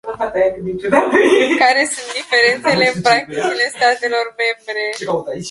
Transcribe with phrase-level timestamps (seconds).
[1.61, 4.83] Care sunt diferențele în practicile statelor membre?